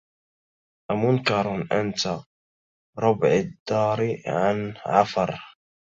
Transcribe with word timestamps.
أمنكر 0.91 1.67
أنت 1.71 2.19
ربع 2.99 3.31
الدار 3.33 4.21
عن 4.27 4.73
عفر 4.85 5.39